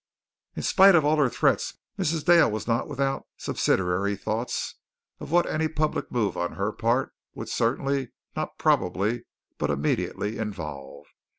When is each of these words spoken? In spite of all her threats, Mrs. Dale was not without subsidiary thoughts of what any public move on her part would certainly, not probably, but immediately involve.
In 0.55 0.63
spite 0.63 0.95
of 0.95 1.05
all 1.05 1.17
her 1.17 1.29
threats, 1.29 1.77
Mrs. 1.99 2.25
Dale 2.25 2.49
was 2.49 2.65
not 2.67 2.87
without 2.87 3.27
subsidiary 3.37 4.15
thoughts 4.15 4.73
of 5.19 5.29
what 5.29 5.45
any 5.45 5.67
public 5.67 6.11
move 6.11 6.35
on 6.35 6.53
her 6.53 6.71
part 6.71 7.13
would 7.35 7.49
certainly, 7.49 8.09
not 8.35 8.57
probably, 8.57 9.25
but 9.59 9.69
immediately 9.69 10.39
involve. 10.39 11.05